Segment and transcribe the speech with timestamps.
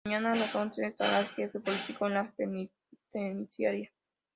[0.03, 3.91] Mañana a las once estará el jefe político en la Penitenciaría.